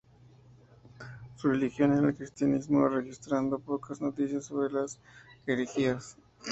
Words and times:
Su 1.35 1.47
religión 1.49 1.93
era 1.95 2.07
el 2.07 2.15
cristianismo, 2.15 2.87
registrando 2.89 3.59
pocas 3.59 4.01
noticias 4.01 4.45
sobre 4.45 4.73
las 4.73 4.97
herejías. 5.45 6.17